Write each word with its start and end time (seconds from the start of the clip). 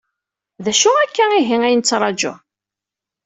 D 0.63 0.65
acu 0.71 0.89
akk-a 1.03 1.25
ihi 1.39 1.57
ay 1.67 1.75
nettraju? 1.75 2.33